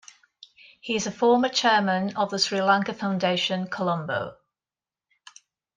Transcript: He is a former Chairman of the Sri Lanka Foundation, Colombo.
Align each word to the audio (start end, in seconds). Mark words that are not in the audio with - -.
He 0.79 0.95
is 0.95 1.05
a 1.05 1.11
former 1.11 1.47
Chairman 1.47 2.17
of 2.17 2.31
the 2.31 2.39
Sri 2.39 2.59
Lanka 2.59 2.91
Foundation, 2.91 3.67
Colombo. 3.67 4.35